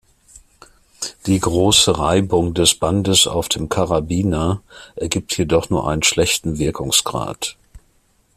Die 1.27 1.37
große 1.39 1.99
Reibung 1.99 2.55
des 2.55 2.73
Bandes 2.73 3.27
auf 3.27 3.49
dem 3.49 3.69
Karabiner 3.69 4.63
ergibt 4.95 5.37
jedoch 5.37 5.69
nur 5.69 5.87
einen 5.87 6.01
schlechten 6.01 6.57
Wirkungsgrad. 6.57 7.55